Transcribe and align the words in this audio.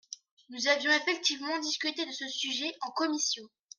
Nous 0.49 0.67
avions 0.67 0.89
effectivement 0.89 1.59
discuté 1.59 2.03
de 2.07 2.11
ce 2.11 2.27
sujet 2.27 2.73
en 2.81 2.89
commission. 2.89 3.43